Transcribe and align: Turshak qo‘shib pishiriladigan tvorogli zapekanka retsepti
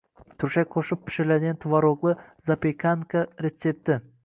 Turshak 0.43 0.71
qo‘shib 0.75 1.03
pishiriladigan 1.09 1.59
tvorogli 1.67 2.15
zapekanka 2.51 3.25
retsepti 3.47 4.03